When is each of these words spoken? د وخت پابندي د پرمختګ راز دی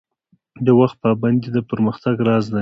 د 0.65 0.67
وخت 0.79 0.97
پابندي 1.05 1.49
د 1.53 1.57
پرمختګ 1.69 2.15
راز 2.27 2.45
دی 2.53 2.59